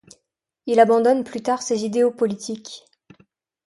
[0.65, 2.85] Il abandonne plus tard ses idéaux politiques.